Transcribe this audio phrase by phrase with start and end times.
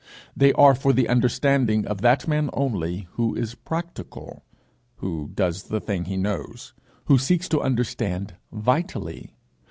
[0.35, 4.43] They are for the understanding of that man only who is practical
[4.95, 6.73] who does the thing he knows,
[7.05, 9.35] who seeks to understand vitally.